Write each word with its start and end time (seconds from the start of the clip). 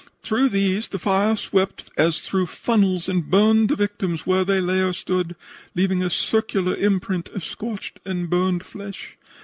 Through 0.23 0.49
these 0.49 0.87
the 0.87 0.97
fire 0.97 1.35
swept 1.35 1.91
as 1.95 2.21
through 2.21 2.47
funnels 2.47 3.07
and 3.07 3.29
burned 3.29 3.69
the 3.69 3.75
victims 3.75 4.25
where 4.25 4.43
they 4.43 4.59
lay 4.59 4.79
or 4.81 4.93
stood, 4.93 5.35
leaving 5.75 6.01
a 6.01 6.09
circular 6.09 6.73
imprint 6.75 7.29
of 7.29 7.45
scorched 7.45 7.99
and 8.03 8.27
burned 8.27 8.65
flesh. 8.65 9.19